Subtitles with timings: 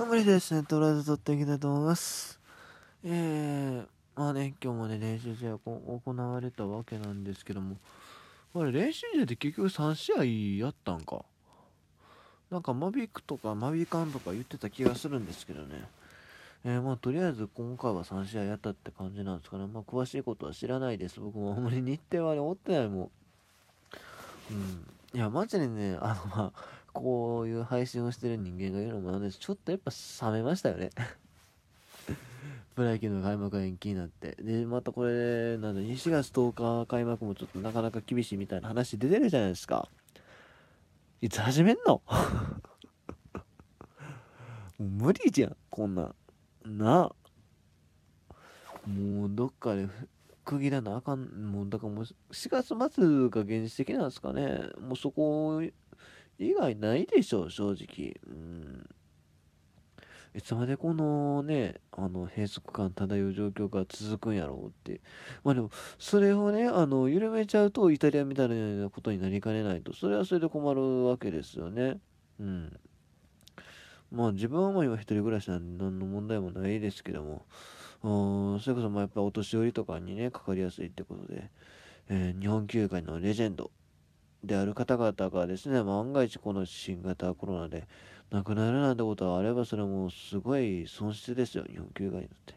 [0.00, 2.40] あんまりですね、とりあえず撮っていきたいと思います。
[3.04, 3.86] えー、
[4.18, 7.76] まあね、今日もね、練習試合行われたわけなんですけども、
[8.54, 11.22] あれ、練習試合って結局3試合やったんか。
[12.50, 15.84] なんかマビックとかマビカンとか言ってた気がするんですけどね。
[16.64, 19.66] えー、まあとりあえず今回は3試合やったって感じなんですかね。
[19.66, 21.20] まあ詳しいことは知らないです。
[21.20, 23.10] 僕もあんまり日程はね、追ってないもん。
[24.50, 24.86] うん。
[25.12, 29.90] いや、マジでね、あの、まあ、こういう配信をしてる人間が言うのもなんですちょっとやっぱ
[30.30, 30.90] 冷めましたよね
[32.80, 34.36] プロ野球の開幕が延期になって。
[34.40, 39.86] で、またこれ、なんだ、4月10日開幕もちょっとなかなか厳しいみたいな話出てるじゃないですか。
[41.20, 42.00] いつ始めんの？
[44.78, 46.14] 無理じゃん、こんな
[46.64, 46.78] ん。
[46.78, 47.12] な
[48.86, 49.86] もうどっかで
[50.44, 51.26] 区切らなあかん。
[51.52, 54.62] もうだからもう4月末が現実的なんですかね。
[54.80, 55.60] もうそこ
[56.46, 58.16] 以外ないでしょう、正直。
[58.26, 58.88] うん。
[60.32, 65.00] いつまでこのね、あの、閉塞感漂う状況が続くんやろうって。
[65.42, 71.98] まあでも、それをね、あの、緩めちゃうとイタリアみたいなことになりかねないと、それはそれで困るわけですよね。
[72.38, 72.80] うん。
[74.10, 77.44] まあ自分はもう今一人暮らしなんで何の問題もないですけども、
[78.60, 81.50] それこそまあやっぱお年寄りとかにね、かかりやすいってことで、
[82.08, 83.70] えー、日本球界のレジェンド、
[84.44, 87.86] である方々がですね、万が一この新型コロナで
[88.30, 92.52] 亡くなるなんてことがあれば、それもすごい損失ですよ、日本球界にとって。
[92.52, 92.56] っ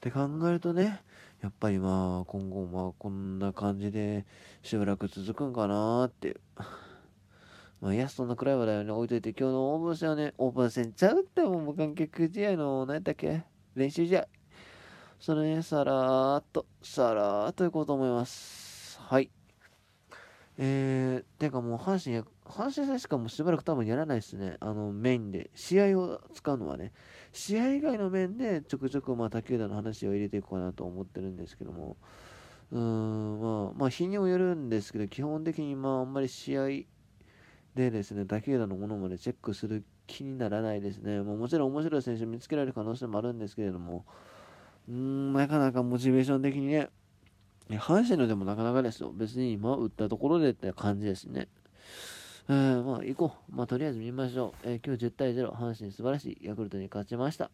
[0.00, 1.02] て考えるとね、
[1.42, 4.24] やっぱりまあ今後まあこんな感じで
[4.62, 6.40] しばらく続くんかなーっていう。
[7.80, 13.42] まあ、いや、そんな暗い話題をね、置いといて、今日のオープン戦はね、オープン戦ちゃうってもう無観客試合の、何やったっけ
[13.74, 14.28] 練習試合。
[15.18, 19.00] それね、さらーっと、さらーっといこうと思います。
[19.00, 19.39] はい。
[20.62, 24.58] えー、てかもう阪神、阪神戦しかもしばらく多分やらないですね。
[24.60, 25.48] あの、メインで。
[25.54, 26.92] 試合を使うのはね。
[27.32, 31.96] 試合以外の面でちょくちょくまあ他球団の話を入れていこうかなと思ってるんですけども。
[32.72, 36.66] うん、まあ、まあ日にもよるんですけど、基本的にまああんまり試合
[37.74, 41.22] でですね、他球団のものまでチェックする気にならないですね。
[41.22, 44.04] もうもちろん面白い選手見つけられる可能性もあるんですけれども、
[44.90, 46.90] うん、なかなかモチベーション的にね、
[47.78, 49.12] 阪神のでもなかなかですよ。
[49.12, 51.48] 別に今打ったところでって感じですね。
[52.48, 53.54] えー、まあ行こう。
[53.54, 54.68] まあとりあえず見ましょう。
[54.68, 56.46] えー、今日10対0、阪神素晴らしい。
[56.46, 57.50] ヤクルトに勝ちました。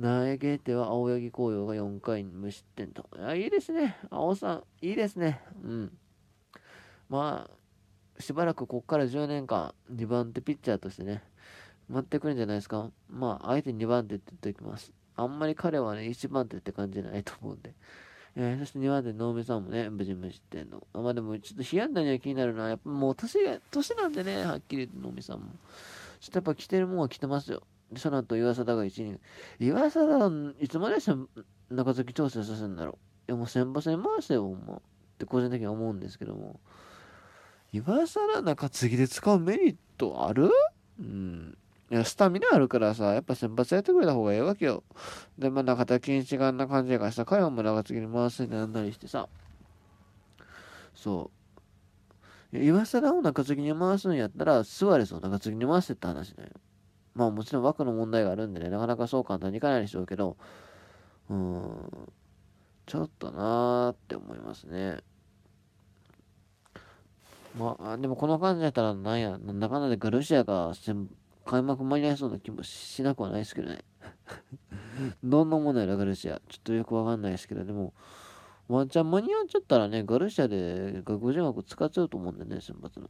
[0.00, 3.08] 投げては青柳紅葉が4回無失点と。
[3.18, 3.96] あ、いいですね。
[4.10, 5.40] 青さん、いいですね。
[5.64, 5.98] うん。
[7.08, 11.22] まあ、しばらくここから10年間、2番手ピッチャーとしてね、
[11.88, 12.90] 待ってくるんじゃないですか。
[13.08, 14.92] まあ、相手2番手って言っておきます。
[15.16, 17.74] あんまり彼はね、1番手って感じじゃないと思うんで。
[18.38, 20.86] えー、そして2番手、能見さんもね、無事無失点の。
[20.92, 25.46] あまあでも、ちょっと被安打には気になるのは、やっぱもう年が、年なんでね、はっきり言って能見さんも。
[26.20, 27.62] ちょっとやっぱ来てるもんは来てますよ。
[27.90, 29.20] で、その後、岩貞が1人。
[29.58, 31.10] 岩貞、いつまでし
[31.70, 32.94] 中崎調整させるんだろう。
[32.94, 34.74] いや、もう先発に回してよ、ほんま。
[34.76, 34.80] っ
[35.18, 36.60] て個人的には思うんですけども。
[37.72, 40.50] 岩貞中継ぎで使うメリットある？
[41.00, 41.58] うん。
[41.90, 44.82] や、スタミナあるからさ、やっぱ先発やってくれた方がええわけよ。
[45.38, 49.28] で、まあ、中田健一があんな感じやからさ、海も長継ぎに回すになんなりしてさ、
[50.94, 51.30] そ
[52.52, 52.58] う。
[52.58, 56.50] 岩貞を中継ぎに回すんやったら、スワレスを中継ぎに回せって話だよ。
[57.14, 60.36] まあもちろん枠の問題があるんでね、なかなかそう簡単にいかないでしょうけど、
[61.30, 62.12] うーん、
[62.86, 64.98] ちょっとなーって思いますね。
[67.58, 71.08] まあ、でもこの感じやったらなんや、なんだかんだでガルシアが先
[71.46, 73.84] 開幕間に合いそうな気もしなくはないですけどね。
[75.22, 76.40] どんなものやらガルシア。
[76.48, 77.94] ちょっとよくわかんないですけど、でも、
[78.68, 83.08] ワンチャン間に合っちゃったらね、ガルシアで学人枠使っちゃうと思うんでね、先発の。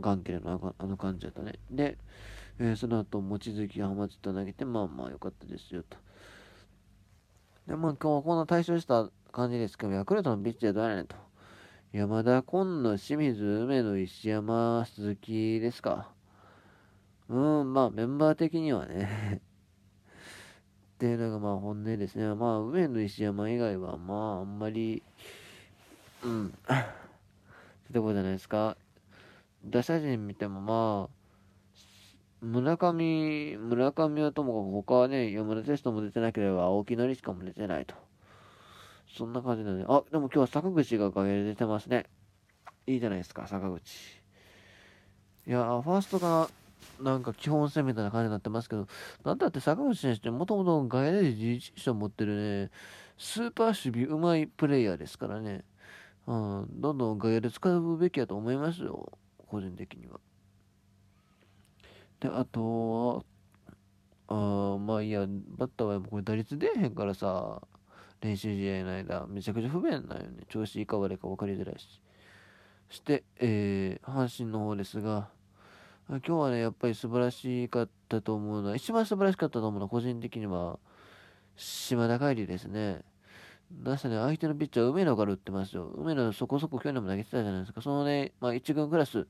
[0.00, 1.60] ガンケルのあの感じだとね。
[1.70, 1.98] で、
[2.58, 5.96] えー、その後、望月が浜地と投げて、まあまあ良かったですよと。
[7.68, 11.16] で、まあ今日はこんな対処した感じですけど、ヤクルトのピッチャーどうやねんと。
[11.92, 16.10] 山田、今野、清水、梅野、石山、鈴木ですか。
[17.28, 19.40] うん、まあメンバー的にはね
[20.94, 22.34] っていうのがまあ本音ですね。
[22.34, 25.02] まあ上野石山以外はまああんまり、
[26.22, 26.50] うん、っ
[27.92, 28.76] てことじゃないですか。
[29.64, 37.94] 打者陣見てもまあ、村上、村上はともかく他はね、山田テストも出てなければ青木のりしかも出てないと。
[39.16, 42.04] そんな感じなんで、あ、でも今日は坂口が陰で出てますね。
[42.86, 43.82] いいじゃないですか、坂口。
[45.46, 46.50] いや、ファーストが
[47.00, 48.86] なんか基本戦みたいな感じになってますけど、
[49.24, 52.70] なんだって坂口選手ってもともと外野で自一賞持ってるね、
[53.18, 55.64] スーパー守備うまいプレイヤーですからね、
[56.26, 59.12] うん、どんどん外野で使うべきやと思いますよ、
[59.46, 60.20] 個人的には。
[62.20, 63.24] で、あと
[64.28, 65.26] は、あまあいや、
[65.58, 67.60] バッターはこれ打率出えへんからさ、
[68.20, 70.44] 練習試合の間、めちゃくちゃ不便なよね。
[70.48, 72.00] 調子いか悪いか分かりづらいし。
[72.88, 75.28] して、えー、阪神の方ですが、
[76.08, 80.78] 今日はね、やっぱり素晴らしかったと思うのは、一番素晴らしかったと思うのは、個人的には、
[81.56, 83.02] 島田帰りですね。
[83.70, 85.86] 出したね、相手のピッチャー、梅野から打ってますよ。
[85.96, 87.80] 梅野そこそこ去年も投げてたじゃないですか。
[87.80, 89.26] そのね、まあ、1軍クラス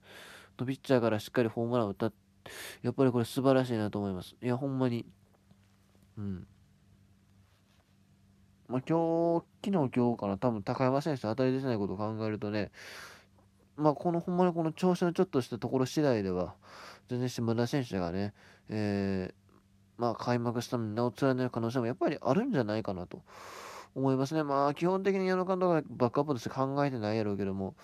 [0.59, 2.13] のピッチャーからしっかりホームランを打った。
[2.83, 4.35] やっぱりこれ素晴らしいなと思います。
[4.43, 5.07] いや、ほんまに。
[6.19, 6.47] うん。
[8.67, 12.73] まあ、今日、昨日、今日かな、多分高山選手当たり出てないことを考えるとね、
[13.77, 16.55] まあ、このほんまにこの調子のちょっとしたところ次第では、
[17.09, 18.33] 全然島田選手がね、
[18.69, 19.45] えー、
[19.99, 23.23] まあ、開幕したのに名を連ねる可能性もやっぱりあるんじゃないかなと
[23.95, 24.43] 思いますね。
[24.43, 27.75] まあ、基本的に矢野監督がバックアップとして考えてないやろうけども、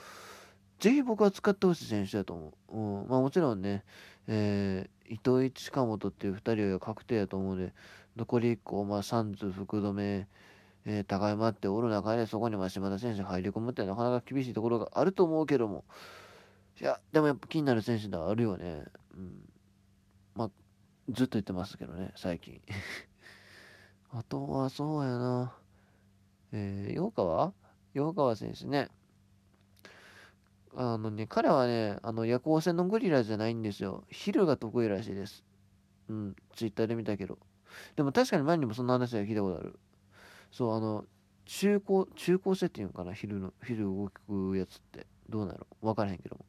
[0.78, 3.02] ぜひ僕は使ってほしい選手だと思う。
[3.02, 3.84] うん、まあ、もちろんね、
[4.26, 7.72] えー、伊藤一近本っていう2人は確定やと思うので、
[8.16, 10.26] 残り1個、まあ、サンズ、福留、
[10.86, 15.84] えー、高山っておる中で、そこにま島田選手入り込むってなかなか厳しいところがあると思うけども、
[16.80, 18.84] いや、でもやっぱ気になる選手ではあるよね。
[19.14, 19.48] うん。
[20.34, 20.50] まあ、
[21.10, 22.62] ずっと言ってますけどね、最近。
[24.12, 25.52] あとは、そうやな。
[26.52, 27.52] えー、洋川？
[27.92, 28.88] 洋川選手ね。
[30.74, 34.04] あのね、彼はね、あの、夜行戦のグリラじゃないんですよ。
[34.08, 35.44] 昼が得意らしいです。
[36.08, 37.38] うん、ツイッターで見たけど。
[37.96, 39.78] でも確かに前にもそんな話は聞いたことある。
[40.50, 41.04] そう、あの、
[41.46, 45.06] 中高、中高生っていうのかな、昼の、昼動くやつって。
[45.28, 46.44] どうなのわからへんけども。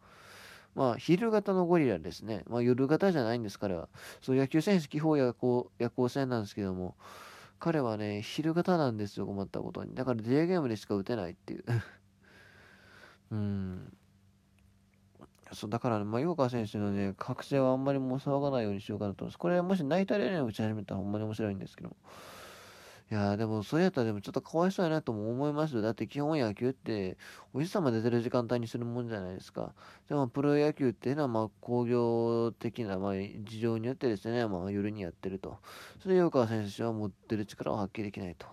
[0.74, 2.44] まあ、昼型のゴリラですね。
[2.48, 3.90] まあ、夜型じゃないんです、彼は。
[4.22, 6.96] そう、野球選手、基本夜行、夜行戦なんですけども、
[7.60, 9.94] 彼はね、昼型なんですよ、困ったことに。
[9.94, 11.64] だから、デーゲームでしか打てないっていう。
[13.32, 13.98] うん。
[15.52, 19.38] そう、だからね、まあ、洋川選手のね、覚醒はあんまりもう騒がないようにしようかなと思います。
[19.38, 21.96] これ、もしナイターレーンを打ち始めたらほんまに面白いんですけど。
[23.12, 25.82] いやでもそれやったらでもちょっとかわいそうやなとも思いますよ。
[25.82, 27.18] だって基本野球って
[27.54, 29.74] お日様出てる時間帯にするもんじゃないですか。
[30.08, 35.58] でもプロ野球っていうのはまあ工業的なまあ事情によってですね、まあ夜にやってると。
[36.00, 38.48] それで横川選手は持ってる力を発揮できないと。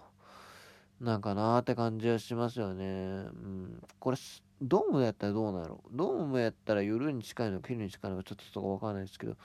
[1.00, 2.84] なんかなーって感じはしますよね。
[2.84, 3.82] うん。
[4.00, 4.16] これ、
[4.60, 9.36] ドームやったらどうなのドームやったら夜に近いのか昼に近いのかちょっとそこわかんないですけど、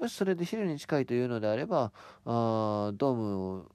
[0.00, 1.92] もしそれで昼に近いというのであれば、
[2.24, 3.66] あードームを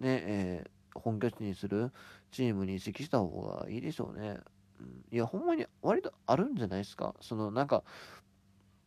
[0.00, 1.92] ね、えー、本拠地にする
[2.30, 4.38] チームに移籍した方がいいでしょうね。
[4.80, 7.14] うん、いや、ほんまに割とあるんじゃないですか？
[7.20, 7.84] その、なんか、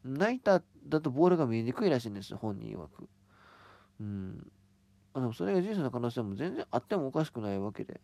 [0.04, 3.08] ナイターだとボールが見えにくいらしいんですよ、本人曰く。
[4.02, 4.52] うん。
[5.14, 8.02] あでもそれが人生の可能性も全然あってもおかしくないわけで。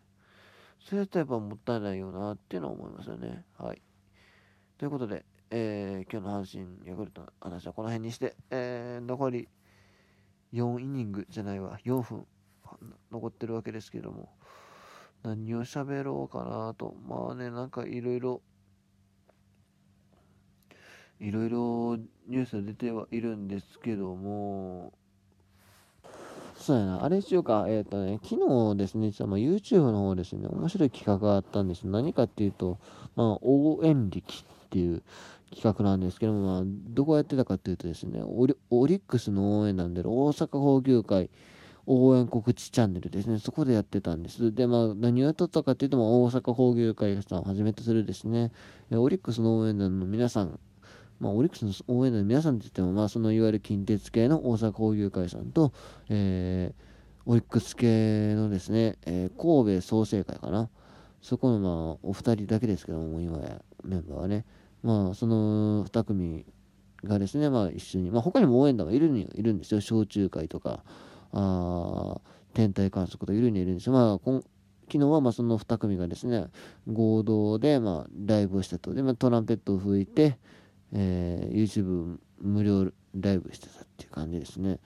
[0.79, 3.43] それだとやっぱもったいないよなっていうのは思いますよね。
[3.57, 3.81] はい。
[4.77, 9.49] ということで、えー、今日の阪神ヤクルトの話はこの辺にして、えー、残り
[10.53, 12.25] 4イニングじゃないわ、4分
[13.11, 14.29] 残ってるわけですけども、
[15.23, 16.95] 何を喋ろうかなと。
[17.07, 18.41] まあね、なんかいろいろ、
[21.19, 24.93] いろいろニュースが出てはいるんですけども、
[26.59, 28.35] そうやな、あれしようか、えっ、ー、とね、昨
[28.71, 31.87] 日ですね、実はま YouTube の方ですね、面白い企画があったんです。
[31.87, 32.79] 何かっていうと、
[33.15, 35.01] まあ、応援力っていう
[35.55, 38.55] 企画なんですけども、まあ、どこやってたかっていうとですね、オリ
[38.97, 41.29] ックスの応援なんで、大阪放球会、
[41.91, 43.39] 応援告知チャンネルですね。
[43.39, 44.53] そこでやってたんです。
[44.53, 48.51] で、まあ、何をやっとったかっていうと、まあ、大阪工業会さんをはじめとするですね、
[48.91, 50.59] オリックスの応援団の皆さん、
[51.19, 55.73] まあ、オリックスの応援団の皆さんって言っても、まあ、そのいわゆる近鉄系の大阪工業会さんと、
[56.09, 60.69] えー、オリックス系のですね、えー、神戸創生会かな。
[61.23, 64.45] そこの、まあ、お二人だけですけども、今やメンバーはね。
[64.83, 66.45] まあ、その二組
[67.03, 69.81] がですね、まあ、一緒に、まあ、他にも応援団がいるにはいるんですよ。
[69.81, 70.83] 小中会とか、
[71.31, 72.21] あ
[72.53, 73.93] 天体観測といるにいるんですよ。
[73.93, 74.41] まあ、
[74.89, 76.47] 昨日はまその2組がですね、
[76.87, 78.93] 合同でまライブをしたと。
[78.93, 80.37] で、まあ、トランペットを吹いて、
[80.93, 84.79] えー、YouTube 無料ライブしてたっていう感じですね。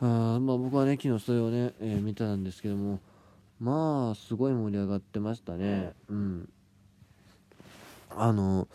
[0.00, 3.00] あまあ、僕はね、昨日それをね、えー、見たんですけども、
[3.58, 5.92] まあ、すごい盛り上がってましたね。
[6.08, 6.48] うん。
[8.10, 8.68] あの、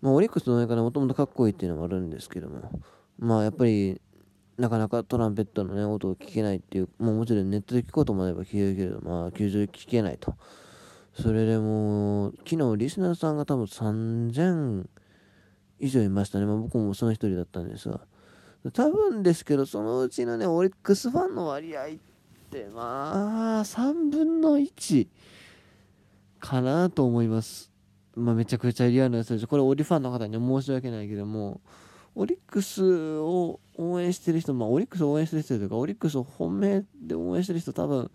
[0.00, 2.80] まあ、オリックスの上からもともとかっこいいっていうのもあるんですけども、
[3.18, 4.00] まあ、やっぱり、
[4.58, 10.34] なかなかトランペットのね、音を聞けないっていう、もうもちろんネットで聞こうと思えば聞けるけれど、まあ、球場で聞けないと。
[11.14, 14.86] それでも昨日リスナーさんが多分3000
[15.80, 16.46] 以上いましたね。
[16.46, 18.00] まあ、僕もその一人だったんですが。
[18.72, 21.88] 多分ですけど、そのうちのね、オリックスファンの割合っ
[22.50, 25.06] て、まあ、3分の1
[26.40, 27.70] かなと思います。
[28.16, 29.46] まあ、めちゃくちゃリアルな数字。
[29.46, 31.60] これ、オリファンの方に申し訳ないけども、
[32.16, 38.10] オリックスを応援してる人、まあ、オリックスを応援してる人というか、オリックスを本命で応援してる人、多分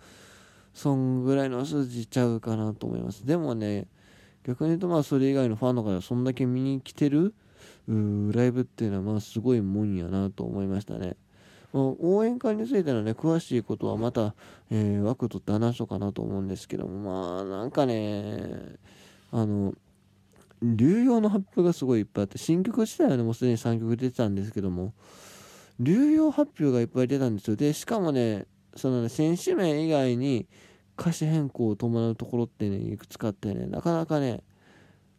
[0.73, 3.25] そんぐらいの数字ちゃうかなと思います。
[3.25, 3.87] でもね、
[4.43, 7.33] 逆に言うと、まあ、それ以外のファンの方がそんだけ見に来てる
[7.87, 11.15] ライブっていうのは、まあ、すごいもんやなと思いましたね。
[11.73, 14.35] 応援会についてのね、詳しいことはまた、
[14.69, 18.75] えー、枠取って話そうかなと思うんですけども、まあ、なんかね、
[19.31, 19.73] あの、
[20.61, 24.93] 流用の発表がすごいいっぱいあって、新曲自体はね、もうすでに3曲出てたんですけども、
[25.79, 27.55] 流用発表がいっぱい出たんですよ。
[27.55, 30.47] で、しかもね、その、選手名以外に
[30.97, 34.43] 歌詞変更を伴うところってね、いくつかあってね、なかなかね、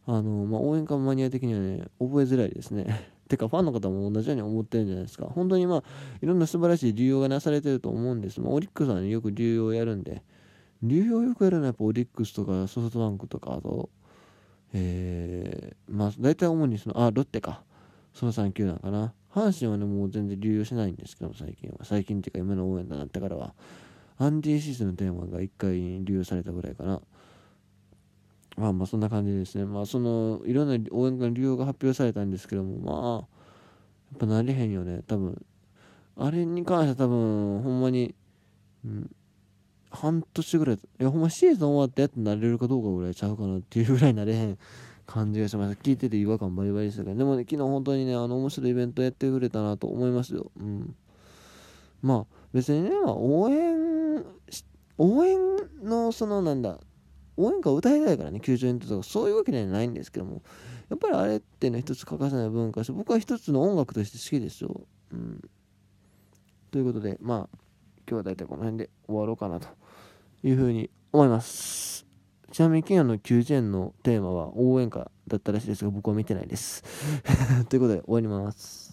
[0.07, 3.13] あの、まあ、応援歌マニア的にはね、覚えづらいですね。
[3.29, 5.27] てかファンの方も同じように思ってるんじゃないですか。
[5.27, 5.83] 本当にまあ、
[6.21, 8.41] いろんな素晴らしい流用がなされてると思うんです。
[8.41, 10.23] ま、オリックスはね、よく流用やるんで、
[10.83, 13.89] 流用よくやるのはやっぱオリックスとかソフトバンクとか、あと、
[14.75, 17.63] えー、まあ、大体主にその、あ、ロッテか。
[18.15, 19.13] その3球団かな。
[19.35, 21.85] 阪神はね、もう全然流用しないんですけど最近は。
[21.85, 23.53] 最近っていうか今の応援団になってからは。
[24.17, 27.01] アンディシーズンのテーマが1回流用されたぐらいかな。
[28.57, 29.65] まあまあそんな感じですね。
[29.65, 33.35] まあそのいろんな応援歌の理由が発表されたんですけども、まあ、
[34.13, 35.03] やっぱなれへんよね。
[35.09, 35.45] 多分、
[36.17, 38.15] あれに関しては多分、ほんまに、
[38.85, 39.11] うん、
[39.91, 44.59] 半年ぐらい、いやほんまシーズン終わってやってなれるかどうかぐらいちゃうかなっていうぐらいなれへん
[45.07, 45.83] 感じがしました。
[45.83, 50.51] 聞いてて違和感バリバリでしたけど、でもね、昨日本当にね、あの面白いイベントやってくれたなと思いますよ。
[50.59, 50.95] うん。
[52.03, 54.25] まあ別にね、まあ、応援、
[54.99, 55.39] 応援
[55.83, 56.79] のそのなんだ、
[57.37, 60.43] 応援歌を歌いたいからね、90円とか、そういうわけではないんですけども、
[60.89, 64.87] やっぱりあれってね、一つ欠かせない文化し、僕は一つの音楽として好きですよ。
[65.13, 65.41] うん。
[66.71, 67.59] ということで、まあ、
[68.09, 69.69] 今日は大体この辺で終わろうかなと
[70.43, 72.04] いうふうに思います。
[72.55, 76.85] ちなみに、昨日の90円のテーマは応援歌だったらしいですが、僕は見てないです。
[77.69, 78.85] ということで、終わります。